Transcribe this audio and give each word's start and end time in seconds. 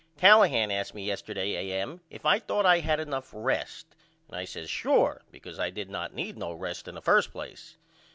Callahan 0.17 0.71
asked 0.71 0.95
me 0.95 1.05
yesterday 1.05 1.53
A.M. 1.69 2.01
if 2.09 2.25
I 2.25 2.39
thought 2.39 2.65
I 2.65 2.79
had 2.79 2.99
enough 2.99 3.29
rest 3.31 3.85
and 4.27 4.35
I 4.35 4.45
says 4.45 4.67
Sure 4.67 5.21
because 5.31 5.59
I 5.59 5.69
did 5.69 5.91
not 5.91 6.15
need 6.15 6.39
no 6.39 6.53
rest 6.53 6.87
in 6.87 6.95
the 6.95 7.03
1st 7.03 7.29
place. 7.29 7.77